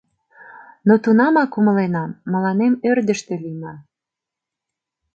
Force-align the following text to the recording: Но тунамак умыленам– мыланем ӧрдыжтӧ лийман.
Но 0.87 0.93
тунамак 1.03 1.51
умыленам– 1.59 2.11
мыланем 2.31 2.73
ӧрдыжтӧ 2.89 3.33
лийман. 3.43 3.77